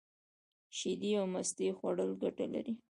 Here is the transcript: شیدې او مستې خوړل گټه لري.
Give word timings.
شیدې 0.77 1.11
او 1.19 1.25
مستې 1.33 1.67
خوړل 1.77 2.11
گټه 2.21 2.45
لري. 2.53 2.73